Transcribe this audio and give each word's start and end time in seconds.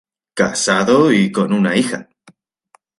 Casado 0.33 1.11
y 1.13 1.31
con 1.31 1.53
una 1.53 1.75
hija. 1.77 2.09